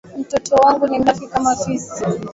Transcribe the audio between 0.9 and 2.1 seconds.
mlafi kama fisi